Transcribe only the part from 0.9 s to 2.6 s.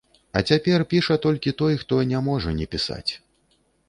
піша толькі той, хто не можа